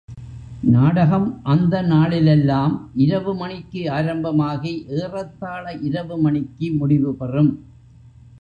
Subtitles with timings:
[0.73, 2.73] நாடகம் அந்த நாளிலெல்லாம்
[2.95, 7.51] இரவு மணிக்கு ஆரம்பமாகி ஏறத்தாழ இரவு மணிக்கு முடிவுபெறும்.